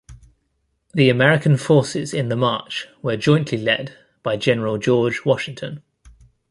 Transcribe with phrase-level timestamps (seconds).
[0.95, 5.83] The American forces in the march were jointly led by General George Washington.